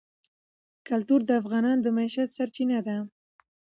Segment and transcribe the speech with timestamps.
[0.87, 2.97] کلتور د افغانانو د معیشت سرچینه ده.